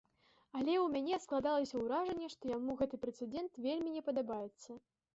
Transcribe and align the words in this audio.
Але 0.57 0.73
ў 0.83 0.87
мяне 0.95 1.19
склалася 1.25 1.75
ўражанне, 1.83 2.33
што 2.37 2.43
яму 2.57 2.71
гэты 2.83 3.03
прэцэдэнт 3.07 3.65
вельмі 3.71 3.89
не 4.01 4.07
падабаецца. 4.13 4.69